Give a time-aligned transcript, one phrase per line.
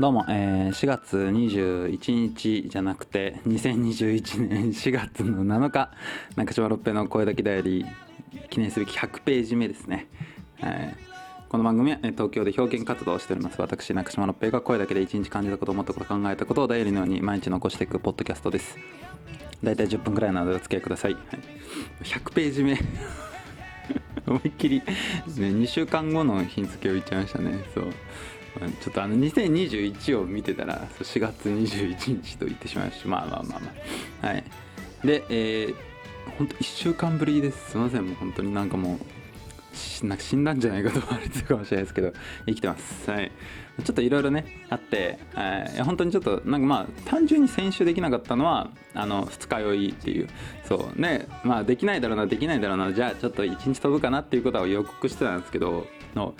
[0.00, 5.92] どうも、えー、4月21日じゃなくて2021年 4月の7日
[6.34, 10.08] 中島六平の声だけダイアリー記念すべき100ページ目ですね、
[10.58, 18.76] えー、この番組は東京で表現活動をしております私中島六平が声だけで一日感じたこと思ったこと考えたことをダイアリーのように毎日残していくポッドキャストです。
[19.62, 21.22] 大体10分くらいなのでお付き合いください、はい、
[22.02, 22.76] 100ページ目。
[24.26, 24.84] 思いっきり、ね、
[25.26, 27.60] 2週間後の日付を言っちゃいましたね。
[27.72, 27.84] そう。
[28.80, 33.72] ちょっとあの2021を見てたら4月21日と言ってしまいましたまあまあまあま
[34.22, 34.26] あ。
[34.28, 34.44] はい。
[35.04, 35.74] でえー、
[36.38, 37.70] ほんと1週間ぶりです。
[37.70, 38.06] すいません。
[38.06, 42.12] もう本当になんかもうなんか死んだんじゃないかと思われてるかもしれないですけど
[42.46, 43.10] 生きてます。
[43.10, 43.32] はい。
[43.82, 50.28] ちょっといろいろねあって、えー、本当にちょっとなんかまあ単純に選手できなかったのはあの二日酔いっていう。
[50.64, 51.00] そう。
[51.00, 51.26] ね。
[51.42, 56.34] まあできないだろうなできないだろうなじゃあちょっと一日飛ぶかなっていうことは予告してたんですけどの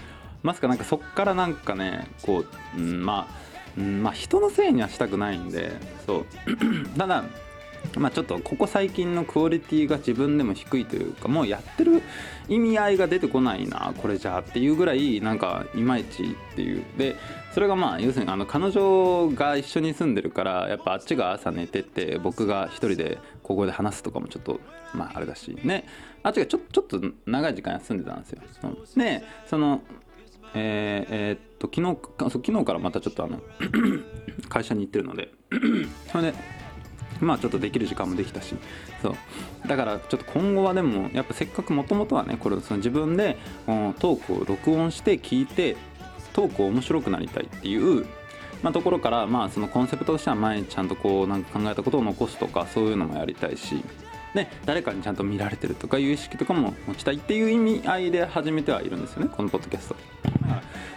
[0.44, 2.44] まさかなんかそっからなんかねこ
[2.76, 5.72] う、うん、まあ、うん、まあ人のせいにはしたくないんで
[6.06, 6.24] そう。
[6.96, 7.24] ただ
[7.96, 12.02] まあちょっとここ最近のクオリティが自分でも低いというかもうやってる
[12.48, 16.84] 意味合いが出てこないなこれじゃあっていうぐらいなんかいまいちっていう。
[16.98, 17.16] で
[17.52, 24.60] それがまあ要するにあの彼女が一緒に住んでるからやっぱあっちが朝寝てて僕が一人でここで話すとかもちょっと
[24.92, 25.86] まああれだしね。
[26.22, 28.42] あっちがちょちょっと長い時間休んでたんですよ。
[28.96, 29.82] でその
[30.54, 33.40] えー、えー、っと昨日昨日からまたちょっとあの
[34.48, 35.32] 会社に行ってるので
[36.10, 36.34] それで
[37.20, 38.54] まあちょっとできる時間もできたし
[39.02, 39.14] そう。
[39.66, 45.76] だからちょっと今後はでもやっぱせっかくもともとはねこれその自分でトークを録音して聞いて
[46.32, 48.06] トークを面白くなりたいっていう
[48.62, 53.84] まあ、ところからまあそのコンセプトとしては前にちゃんとこうなんか考えたことを残すとかそういうのもやりたいし
[54.34, 59.96] で誰かにちゃんと見られてるとかいう意識とかも持ちたいっていう意味合いで始めてはいるんですよねこのポッドキャスト。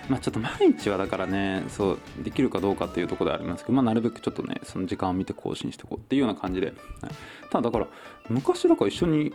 [0.10, 6.76] まあ、ちょっと毎日はだからねそうできるかどうかっていうところでありますけど、まあ、なるべくちょっとねその時間を見て更新していこうっていうような感じで、はい、
[7.52, 7.88] ただだから
[8.30, 9.34] 昔だから一緒に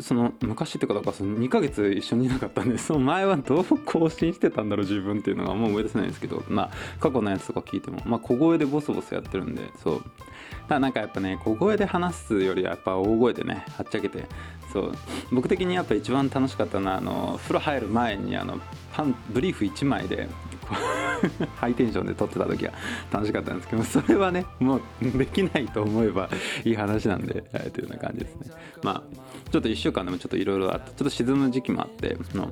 [0.00, 10.02] その昔っていうかだからその2ヶ月一緒にいなかったんでその前はどう更新してたんだろう自分っていうのがもう思い出せないんですけどまあ過去のやつとか聞いてもまあ小声でボソボソやってるんでそう。
[10.68, 14.26] ただなんかやっぱね小声で話すよりはやっぱ大声でねはっちゃけて
[14.72, 14.92] そう。
[15.30, 18.58] 僕的にやっぱ一番楽しかったのはあの風呂入る前にあの
[18.92, 20.28] パンブリーフ1枚で
[21.56, 22.72] ハイテンションで撮ってた時は
[23.10, 26.28] 楽しかったんですけどそれはねもうできないと思えば
[26.64, 28.50] いい話なんで、はい、というような感じですね。
[28.82, 32.50] まあちょっと1週間でもちょっといろいろあってちょっと沈む時期もあっての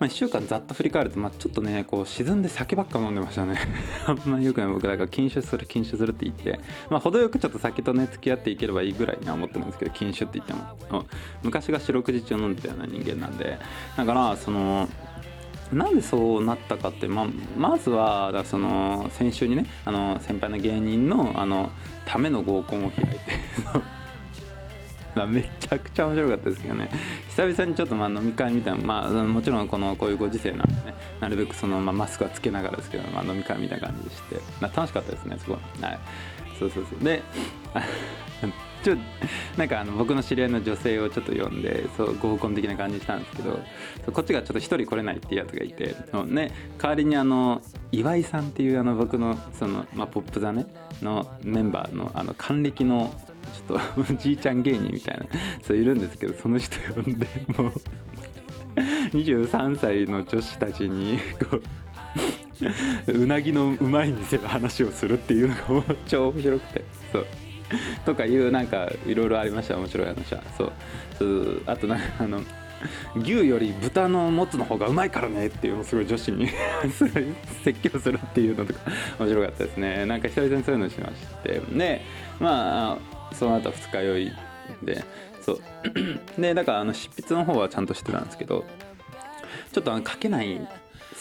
[0.00, 3.56] まあ、1週間ざっと振り返ると、まあ、ちょっとねこう沈んで酒ばっか飲んでましたね。
[4.04, 6.58] あんまりよくない僕だから禁酒する禁酒するって言って、
[6.90, 10.54] まあ、程よくちょっと酒とね付き合っていければいいぐらいには思ってるんですけど禁酒って言って
[10.92, 11.06] も
[11.44, 13.58] 昔が四六時中飲んでたような人間なんで
[13.96, 14.88] だからその
[15.72, 17.26] なんでそうなったかって、まあ、
[17.56, 21.70] まずはだその先週にねあの先輩の芸人のあの
[22.06, 23.18] ための合コンを開いて
[25.14, 26.90] まあ、めちゃくちゃ面白かったですけどね。
[27.28, 35.98] 久々にちょっとまあ飲み会みたいな、まあ、もちろんこのこういうご時世なんでねなるべくその、まあ、マスクはつけながらですけど、まあ、飲み会みたいな感じでして、まあ、楽しかったですねすごいはい。
[36.58, 37.04] そうそうそう。
[37.04, 37.22] で
[38.82, 38.96] ちょ
[39.56, 43.60] なんかあの僕の知り合いの女性をちょっと呼んでそう合コン的な感じしたんですけど
[44.12, 45.94] こっちがちょっと一人来れないっていうやつがいて
[46.26, 47.62] ね代わりにあの
[47.92, 50.66] 岩井さんっていうあの僕のその、まあ、ポップ座ね
[51.00, 53.14] のメンバーのあの還暦の
[53.52, 55.26] ちょっとお じいちゃん芸人みたいな
[55.62, 57.26] そういるんですけどその人呼んで
[57.56, 57.72] もう
[59.16, 61.18] 23歳の女子たちに
[61.50, 61.62] こう
[63.12, 67.26] うなぎのうまい店の話をするっていうのがもう超面白くてそう。
[68.04, 69.76] とかいうなんかいろいろありました。
[69.76, 70.42] 面白い話は。
[70.56, 70.72] そう。
[71.18, 72.42] そうあとなんかあの
[73.16, 76.48] 牛より豚のもつの方がうまいからねっていうすごい女子に
[77.64, 78.80] 説教するっていうのとか
[79.18, 80.06] 面白かったですね。
[80.06, 81.60] なんか久々にそういうのしまして。
[81.72, 82.02] で
[82.40, 84.32] まあその後二日酔い
[84.82, 85.04] で
[85.40, 85.60] そう。
[86.40, 88.64] でだからあの執筆の方はちゃんとしてたんですけど
[89.72, 90.60] ちょっとあの書けない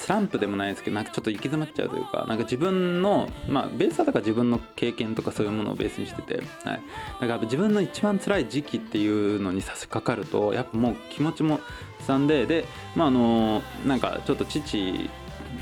[0.02, 6.82] スランプでもないですけどなんかちょっと行き詰まっちゃうというかなんか自分のまあベースはだから自分の経験とかそういうものをベースにしてて、はい、
[7.22, 11.60] だから自分の一番辛い時期っていうのに差し掛かるとやっぱもう気持ちも
[12.00, 12.66] 悲惨でで
[12.96, 15.10] まああのなんかちょっと父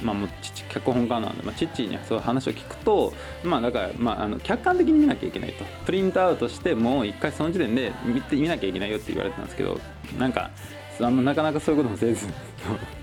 [0.04, 3.14] まあ、もう父脚本家なんで、まあ、父にそういう話を聞くと、
[3.44, 5.66] まあ、だから、まあ、あの客観的に見なきゃいけないと。
[5.86, 9.80] プリントアウトしてもう一回その時点で見て見なきゃいけないよって言われてたんですけど
[10.18, 10.52] なんか
[11.00, 12.28] あのなかなかそういうこともせず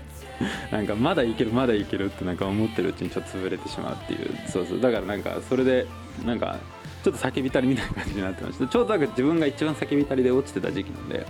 [0.71, 4.29] なんかまだいけるまだいけるってなんか思ってるうちにちょっと潰れてしまうっていう。
[4.47, 4.81] そうそう。
[4.81, 5.87] だからなんかそれで
[6.25, 6.57] なんか
[7.03, 8.67] ちょっと叫びたりみたいな感じになってました。
[8.67, 11.25] ちょうどなんか自分が一番叫びたりで落ちてた時期なんで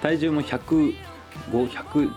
[0.00, 2.10] 体重も105100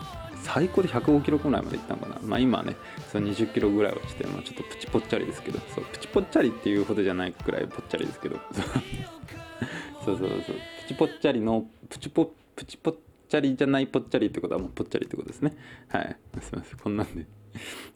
[0.43, 2.19] 最高で105キロぐらいまでいったのかな。
[2.23, 2.75] まあ今ね
[3.11, 8.39] その20キロぐらい落ちて、まあ、ちょっとプチぽっちゃりですけどそうプチぽっちゃりっていうほどじゃないくらいぽっちゃりですけど。
[10.05, 10.53] そうそうそうプ
[10.87, 12.95] チぽっちゃりのプチぽプチぽっ
[13.27, 15.55] ちゃりじゃないぽっちゃりってことはもうぽっちゃりってことですね。
[15.89, 16.17] はい。
[16.41, 16.79] すいません。
[16.79, 17.25] こんなんで。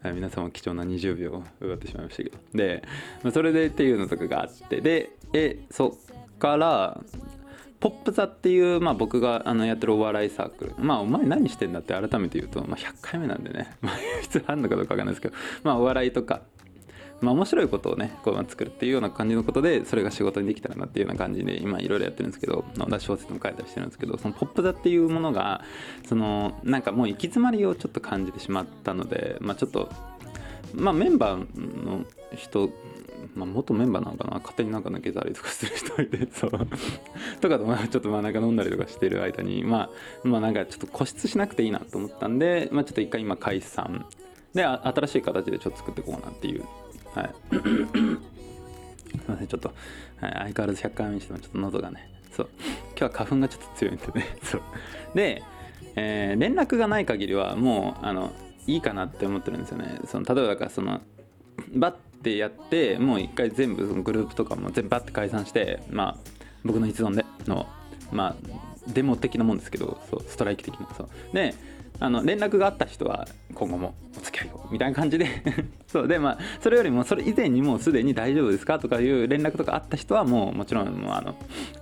[0.02, 2.38] はい、皆様貴重な20秒を奪ってしまいましたけど。
[2.54, 2.84] で、
[3.24, 4.82] まあ、それでっていうのとかがあって。
[4.82, 7.04] でえそっから
[7.84, 10.74] ポップ座っていう、まあ、僕があのやってるお笑いサークル。
[10.78, 15.36] まあお前何してんだって改めて言うと、まあ、100回目なんでね、 まあ、普通あんのかどうかわかんないですけど。
[15.64, 16.44] まあお笑いとか。
[17.20, 22.66] まあ面白いことをねこう作るっていうような感じのことでそれが仕事にできたらなっていうような感じで今いろいろやってるんですけど
[23.00, 25.62] 小説も書いたりしてるんですけどそのポップ座っていうものが
[26.06, 29.90] そのなんかもう行き詰まりをちょっと感じてしまったのでまあちょっと
[30.74, 32.70] まあメンバーの人
[33.36, 34.40] まあ、元メンバーなのかな。
[34.40, 36.52] 勝手になんか抜けたりとかする人いて そう。
[37.42, 39.90] とかとまあちょっとまあなんか飲んだりとかしてる間にま
[40.24, 44.06] あまあなんかちょっと固執しなくていいなと思ったんで、まあ、ちょっと一回今解散。
[44.54, 46.64] で新しい形でちょっと作っていこうなっていう。
[47.16, 47.34] はい。
[49.14, 49.70] すいませんちょっと、
[50.20, 52.10] はい、相変わらず100回目にしてもちょっと喉がね。
[52.32, 52.50] そう。
[52.90, 54.38] 今日は花粉がちょっと強いんでね。
[54.44, 54.62] そう。
[55.14, 55.44] で、
[55.96, 58.32] えー、連絡がない限りはもうあの
[58.66, 60.00] いいかなって思ってるんですよね。
[60.06, 61.02] その例えばだからその
[61.76, 66.18] バッてやってもう一回全部そのグループとかも全部バッて解散してまあ
[66.64, 67.68] 僕の一存での
[68.12, 68.36] まあ
[68.88, 71.10] デモ的なもんですけどそうストライキ的なそう。
[71.34, 71.54] で
[72.00, 75.28] あの連絡があった人は今後もお付き合いをみたいな感じで
[75.94, 76.08] そう。
[76.08, 81.36] でまあそれよりもそれ以前にもうすでに大丈夫ですかとかいう連絡とかあった人はもうもちろんもうあの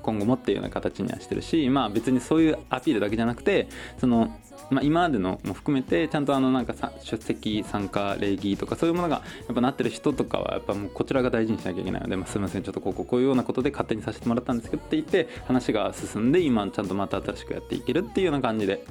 [0.04, 3.70] 今後もっていうような形にはしてるしまあ別にそういうアピールだけじゃなくて
[4.00, 4.38] その
[4.72, 6.74] まあ、今までのも含めてちゃんとあのなんか
[7.04, 9.18] 出席参加礼儀とかそういうものが
[9.48, 18.86] やっぱなってる人とかはやっぱもうこちらが大事にしなきゃいけないので、まあ、すみませんちょっとこここういうようなことで勝手にさせてもらったんですけどって言って話が進んで今ちゃんとまた新しくやっていけるっていうような感じで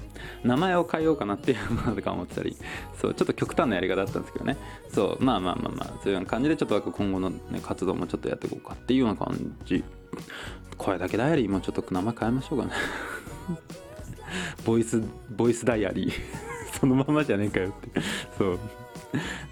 [0.44, 2.56] 名前を変えようかなっていうものとか思ってたり
[3.00, 3.14] そう。
[3.14, 4.56] ちょっと極端なやり方だったんですけどね。
[4.92, 9.82] そうまあまあまあまあそういう感じでちょっと今後の、ね、活動もちょっとやっていこうかっていうような感じ。
[10.76, 12.72] 声だけダイアリーもちょっと名前変えましょうかね
[14.64, 16.12] ボイスボイスダイアリー。
[16.80, 18.00] そのままじゃねえかよって。
[18.38, 18.58] そう。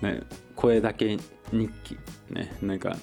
[0.03, 0.23] ね
[0.57, 1.19] 声だけ
[1.53, 1.99] 日記。
[2.31, 2.97] ねなんか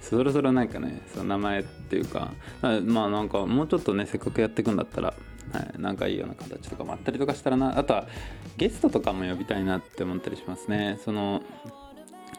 [0.00, 5.14] そろそろなんかねその名前っていうかまあなんかもうちょっとねせっかくやっていくんだったら、
[5.52, 7.78] はい、なんかいいような形とかもあったりとかしたらな。
[7.78, 8.06] あとは
[8.56, 10.98] ゲストとかも呼びたいなって思ったりしますね。
[11.04, 11.42] その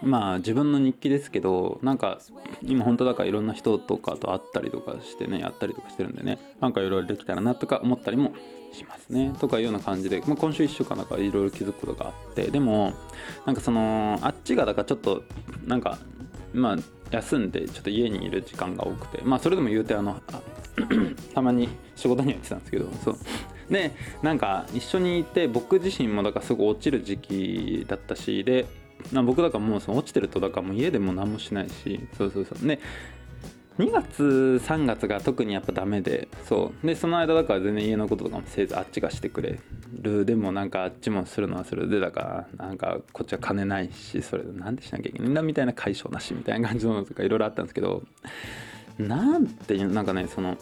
[0.04, 2.20] まあ自分の日記ですけどなんか
[2.62, 8.34] 今本当だからいろんな人とかと会ったりとかしてねやったりとかしてるんでねなんかいろいろできたらなとか思ったりも
[8.74, 9.34] しますね。
[9.40, 12.94] とかいうような感じで、まあ、今週1週間だからいろいろ気づくことがあってでも
[13.46, 15.24] なんかそのあっちがだからちょっと
[15.66, 15.98] なんか
[16.54, 16.78] まあ
[17.12, 20.22] 休んでちょっと家にいる時間が多くてまあそれでも言うてあの
[21.34, 23.16] たまに仕事には行ってたんですけどそう。
[23.70, 28.68] でなんか一緒にいて僕自身もだからすごい落ちる時期だったしで
[29.24, 32.68] 僕だからもうその落ちてるとだからもう家でも何もしないしそうそうそう。
[32.68, 32.80] で
[33.78, 36.88] 2月3月が特にやっぱダメでそう。
[36.88, 39.60] でその間だから全然家のこととかもせずあっちがしてくれ
[39.92, 40.26] る。
[40.26, 41.90] でもなんかあっちもするのはする。
[41.90, 48.04] でだからなんかこっちは金ないしそれなんでしなきゃいけないんだみたいな解消なしみたいな感じのとかいろいろあったんですけど
[48.98, 50.58] なんていうなんかねその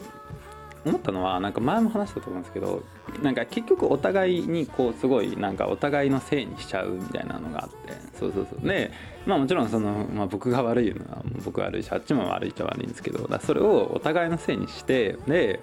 [0.86, 2.84] 思ったのはなんか前も話したと思うんですけど
[3.22, 7.83] なんか結局お互いにこうすごいなんかお互いのせいにしちゃうみたいなのがあって
[8.14, 8.68] そうそうそう。
[8.68, 8.92] で
[9.26, 15.62] まあもちろんその、まあ、僕が悪いのは僕悪いしあっちも悪いっちゃ悪いんですけどだそれをお互いのせいにしてで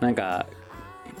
[0.00, 0.46] なんか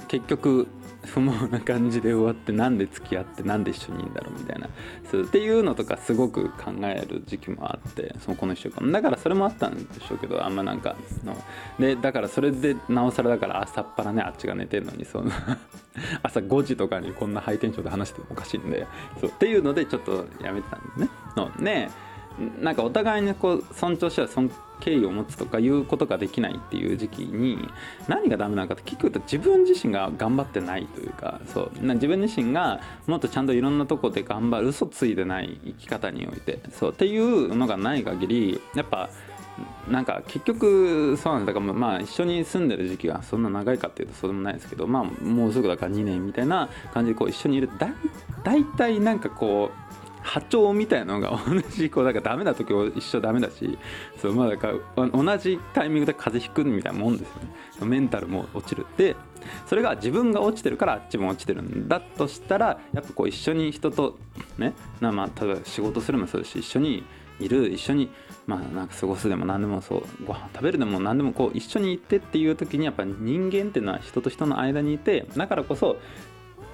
[0.08, 0.66] 結局
[1.04, 4.68] 不毛な感じで終わってなんで付き合ってなんで一緒にいるんだろうみたいな。
[5.10, 8.90] そうっていうのとかすごく考える時期もあってそのこの1週間。
[8.90, 11.36] だからそれもあったんでしょうけどあんまなんかの
[11.78, 15.30] でだからそれでなおさらだから朝っぱらねあっちが寝てるのにその
[16.22, 18.86] 朝5時とかにこんなハイテンションで話してもおかしいんで
[19.20, 21.08] そうっていうのでちょっとやめてたんですね。
[21.36, 21.90] のね
[22.60, 27.68] なんかお互いにこう尊重し合う尊敬意を持つとかいうことができないっていう時期に
[28.06, 39.10] 何がダメなのかって聞くと自分自身が頑張ってないというかそう自分自身がもっとちゃんといろんなとこで頑張る嘘ついてない生き方においてそうっていうのがない限りやっぱ
[39.88, 47.70] なんか結局そうなんだからまあ一緒に住んでる時期がそんな長いかっていうとそうでもないですけどまあもうすぐだから2年みたいな感じでこう一緒にいる。
[47.78, 47.88] だ
[48.44, 53.78] 大体なんかこう波長みたいなのが同じこうだからダメな時は一緒ダメだし
[54.20, 57.36] そうまあだから同じタイミングで風邪ひくみたいなもんですよ
[57.80, 57.86] ね。
[57.86, 58.84] メンタルも落ちる。
[58.98, 59.16] で
[59.66, 64.18] それが自分が落ちてるからあっちも落ちてるんだとしたらやっぱこう一緒に人と
[64.58, 67.04] ねなまあ例えば仕事するもそうですし一緒に
[67.40, 68.10] いる一緒に
[68.46, 75.96] まあなんか過ごすでも何でもそうご飯食べるでも何でもこう一緒にいてっていう時にやっぱ人間っていうのは人と人の間にいてだからこそ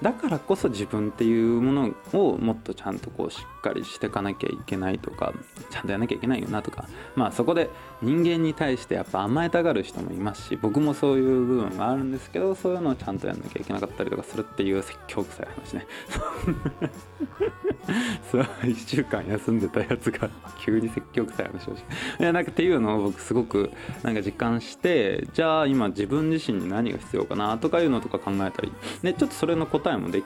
[0.05, 5.33] だからこそ自分っていうものをもっとちゃんとこうしっかりしていかなきゃいけないとか
[5.71, 7.71] ちゃんとやらなきゃいけないよなとかまあそこで
[8.03, 15.87] 人間に対してやっぱ甘えたがる人もいますし僕もそういう部分があるんですけどそういうのをちゃんとやんなきゃいけなかったりとかするっていう説教臭い話ね。
[18.31, 20.29] そう1週間休んでたやつが
[20.61, 23.71] 急に説教臭い話をしていやなんかっていうのを僕すごく
[24.03, 28.73] なんか実感してじゃあ今自分自身に何が必要かなとかいうのとか考えたり
[29.03, 30.25] でちょっとそれの答えもでき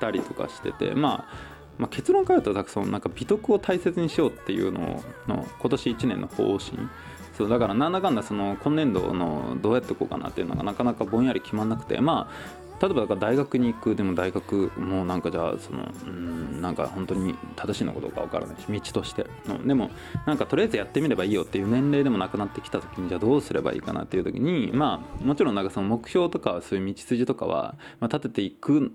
[0.00, 6.88] たりとかしててまあまあ、結論から言うとそのなんか美徳を大切にしようっていうのの今年1年の方針
[7.36, 19.26] そうだからなんだかんだその今年度のどうやっていこうかなっていうのがなかなかぼんやり決まんなくてまあ例えばだから大学に行くでも大学もなんかじゃあそのうんなんか本当に正しいのかどうか分からないし道として。
[19.46, 19.90] のでも
[20.26, 28.92] なんかとりあえずやってみればいいよっていう年齢でもなくなってきた時にじゃあどうすればいいかなっていう時にまあもちろんなんかその目標とかそういう道筋とかは、まあ、立てていく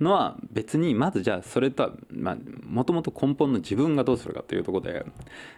[0.00, 1.90] のは別にまずじゃあそれとは
[2.64, 5.06] もともと根本の自分がどうするかっていうとこで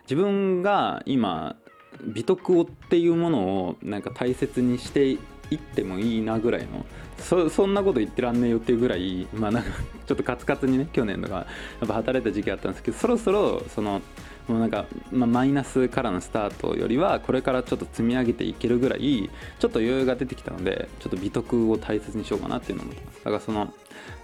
[0.03, 1.57] 自分が今
[2.03, 5.19] 美徳をっていうものをなんか大切にしてい
[5.55, 6.85] ってもいいなぐらいの
[7.19, 9.71] そんなこと言ってらんねえよっていうぐらいまあなんか
[10.07, 11.47] ちょっとカツカツにね去年とかや
[11.85, 14.01] っぱ働いた時期あったんですけどそろそろその
[14.49, 23.19] もうなんか、まあ、マイナスからのスタートよりはこれからちょっと積み上げていけるぐらいちょっと余裕が出てきたのでちょっと美徳を大切にしようかなっていうのを思ってます。
[23.19, 23.75] だからその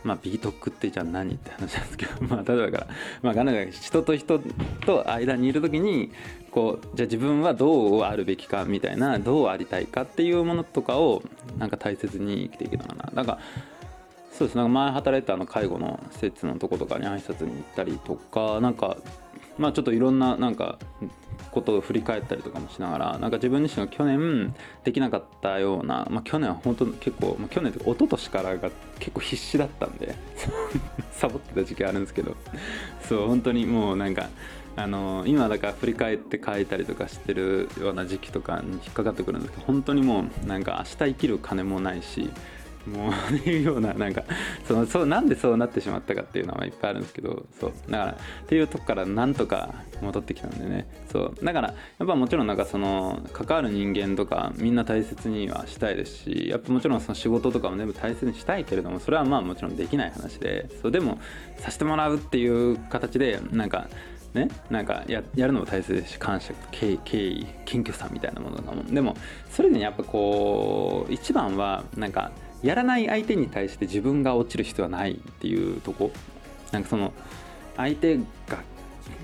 [0.02, 2.86] まあ美徳ってじゃあ何って話なんですけど まあ例えばから
[3.22, 4.40] まあ彼が人と人
[4.86, 6.10] と間にいる時に
[6.50, 11.22] こうじゃあ自分はどうあるべきかみたいなどうありたいかっていうものとかを
[11.58, 13.22] なんか大切に生きていけたらなな。
[13.22, 13.38] んか
[14.32, 14.56] そうです。
[14.56, 18.96] なんか前働いたあの介護の施設のとことかに挨拶に行ったりとかなんか
[19.58, 20.78] まあちょっといろんななんか
[21.50, 30.14] ことを振り返ったりとかもしながらなんか自分自身が去年できなかったような、まあ、去年は本当結構、まあ、去年というか一昨年からが結構必死だったんで
[31.12, 32.36] サボってた時期あるんですけど
[33.08, 34.28] そう本当にもうなんか
[34.76, 42.30] あの今だから振り返って書いたりとかしてるような時期とかに引っかかってくるんですけど本当にもうなんか明日生きる金もないし
[42.86, 44.24] もういうようななんか
[44.66, 47.72] そのそうなんでそうなってしまったかっていうのはいっぱいあるんですけどそう。
[47.90, 50.86] だからっていうとこからなんとか戻ってきたんでね。
[51.10, 51.44] そう。
[51.44, 60.68] だからやっぱもちろんなんかその関わる人間とかみんな大切にはしたいですしやっぱもちろんその仕事とかも全部大切にしたいけれどもそれはまあもちろんできない話で。
[60.82, 61.18] そうでも
[61.58, 63.88] させてもらうっていう形でなんか
[64.34, 68.82] ね、なんかややるのも大切ですし感謝敬敬意謙虚さみたいなものだも。
[68.82, 69.16] んでも
[69.48, 72.32] それでやっぱこう一番はなんか
[72.64, 76.10] やらない相手に対して自分が落ちる必要はないっていうとこ。
[76.72, 77.12] なんかその
[77.76, 78.22] 相手が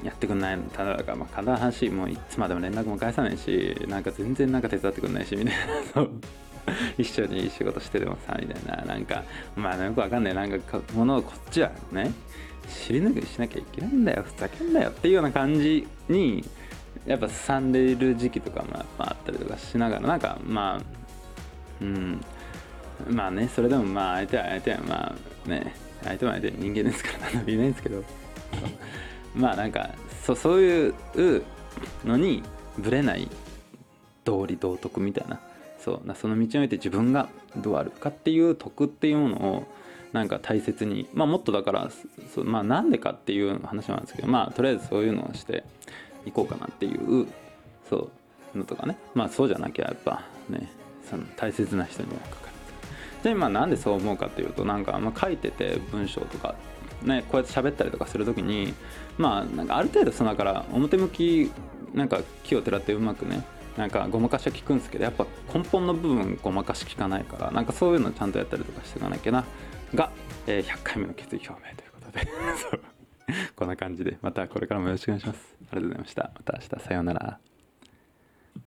[0.04, 5.54] やってくんないのただだからまあ簡単な話もいつまでも連絡も返さないしなんか全然なんか手伝ってくんないしみたい
[5.94, 6.06] な
[6.96, 8.84] 一緒に仕事してでもさみたいな。
[8.84, 9.24] なんか
[9.56, 10.34] まあよくわかんない。
[10.34, 12.12] なんかものをこっちはね
[12.68, 14.22] 尻拭いしなきゃいけないんだよ。
[14.22, 16.44] ふざけんなよっていうような感じに
[17.06, 20.82] やっぱすさんでいる時期とかもやっぱあったりとかしながらなんかまあ
[21.80, 22.20] うん。
[23.08, 25.16] まあねそれでもまあ相手は相手はま
[25.46, 28.04] あね相手は相手人間ですから何でも言えないんですけど。
[29.34, 29.90] まあなんか
[30.24, 30.94] そそういう
[32.04, 32.42] のに
[32.78, 33.28] ぶれない
[34.24, 35.40] 道理道徳みたいな。
[35.78, 39.66] そうその道において自分がどうあるかっていう徳っていうものを
[40.12, 41.90] なんか大切にまあもっとだから
[42.34, 45.64] そまあなんでかっていう話なんですけどまあとりあえずそういうのをして
[46.26, 47.26] いこうかなっていう
[47.88, 48.10] そ
[48.54, 48.98] うのとかね。
[49.14, 50.70] まあそうじゃなきゃやっぱね
[51.08, 52.36] その大切な人にはか
[53.22, 56.54] でまあなんでそう思うかっていうとなんか、ま、書いてて文章とか
[57.02, 58.74] ねこうやって喋ったりとかする時に
[59.18, 61.50] まあなんかある程度そのだから表向き
[61.94, 63.44] なんか木をてらってうまくね
[63.76, 69.44] なんかごまかしは聞くんですけどやっぱ根本の部分ごまかし聞かないからなんかそういうのちゃんとやったりとかしていかなきゃな。
[69.94, 70.10] が、
[70.46, 72.28] えー、100回目の決意表明ということで。
[73.54, 75.56] こんな感じでまたこれからもよろしくお願いします。
[75.72, 76.30] ありがとうございました。
[76.34, 77.49] また明日さようなら。